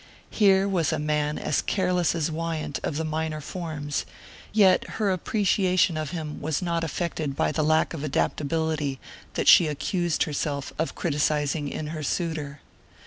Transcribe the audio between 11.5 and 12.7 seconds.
in her suitor.